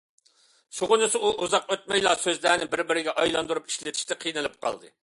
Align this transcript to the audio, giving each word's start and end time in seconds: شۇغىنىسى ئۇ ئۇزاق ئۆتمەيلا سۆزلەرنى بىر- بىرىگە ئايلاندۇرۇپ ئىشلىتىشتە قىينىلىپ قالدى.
شۇغىنىسى 0.77 1.21
ئۇ 1.27 1.31
ئۇزاق 1.45 1.69
ئۆتمەيلا 1.75 2.15
سۆزلەرنى 2.25 2.71
بىر- 2.73 2.87
بىرىگە 2.93 3.17
ئايلاندۇرۇپ 3.25 3.71
ئىشلىتىشتە 3.73 4.21
قىينىلىپ 4.27 4.61
قالدى. 4.67 4.95